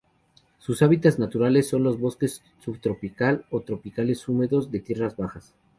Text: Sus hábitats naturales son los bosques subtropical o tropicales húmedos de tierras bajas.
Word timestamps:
Sus 0.57 0.81
hábitats 0.81 1.19
naturales 1.19 1.69
son 1.69 1.83
los 1.83 1.99
bosques 1.99 2.41
subtropical 2.59 3.45
o 3.51 3.61
tropicales 3.61 4.27
húmedos 4.27 4.71
de 4.71 4.79
tierras 4.79 5.15
bajas. 5.15 5.53